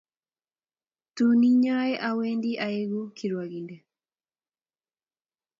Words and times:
Tun 1.15 1.41
inye 1.49 1.77
awendi 2.07 2.51
aeku 2.65 3.01
kirwngindet 3.17 3.85